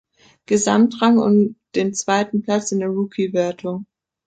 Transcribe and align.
Gesamtrang 0.47 1.19
und 1.19 1.57
dem 1.75 1.93
zweiten 1.93 2.41
Platz 2.41 2.71
in 2.71 2.79
der 2.79 2.89
"Rookie"-Wertung. 2.89 3.85